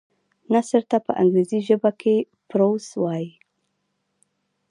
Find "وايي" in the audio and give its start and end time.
3.03-3.29